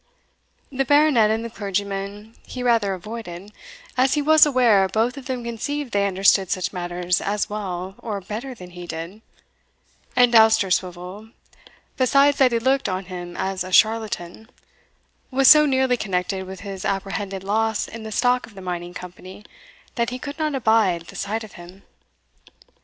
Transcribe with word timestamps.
The 0.71 0.83
Baronet 0.83 1.29
and 1.29 1.45
the 1.45 1.49
clergyman 1.51 2.33
he 2.47 2.63
rather 2.63 2.95
avoided, 2.95 3.51
as 3.95 4.15
he 4.15 4.19
was 4.23 4.47
aware 4.47 4.87
both 4.89 5.15
of 5.15 5.27
them 5.27 5.43
conceived 5.43 5.91
they 5.91 6.07
understood 6.07 6.49
such 6.49 6.73
matters 6.73 7.21
as 7.21 7.51
well, 7.51 7.93
or 7.99 8.19
better 8.19 8.55
than 8.55 8.71
he 8.71 8.87
did; 8.87 9.21
and 10.15 10.33
Dousterswivel, 10.33 11.29
besides 11.97 12.39
that 12.39 12.51
he 12.51 12.57
looked 12.57 12.89
on 12.89 13.05
him 13.13 13.37
as 13.37 13.63
a 13.63 13.71
charlatan, 13.71 14.49
was 15.29 15.47
so 15.47 15.67
nearly 15.67 15.97
connected 15.97 16.47
with 16.47 16.61
his 16.61 16.83
apprehended 16.83 17.43
loss 17.43 17.87
in 17.87 18.01
the 18.01 18.11
stock 18.11 18.47
of 18.47 18.55
the 18.55 18.61
mining 18.61 18.95
company, 18.95 19.45
that 19.93 20.09
he 20.09 20.17
could 20.17 20.39
not 20.39 20.55
abide 20.55 21.03
the 21.03 21.15
sight 21.15 21.43
of 21.43 21.51
him. 21.61 21.83